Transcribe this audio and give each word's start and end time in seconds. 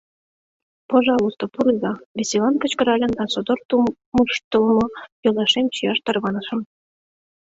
—Пожалуйста, 0.91 1.43
пурыза!— 1.53 1.93
веселан 2.17 2.55
кычкыральым 2.61 3.11
да 3.17 3.25
содор 3.33 3.59
тумыштылмо 3.69 4.85
йолашем 5.23 5.65
чияш 5.73 5.99
тарванышым. 6.05 6.59